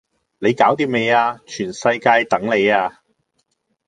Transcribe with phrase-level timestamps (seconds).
[0.39, 1.39] 你搞惦未呀？
[1.45, 3.01] 全世界等你呀